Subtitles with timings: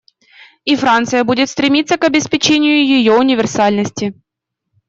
[0.65, 4.15] И Франция будет стремиться к обеспечению ее универсальности.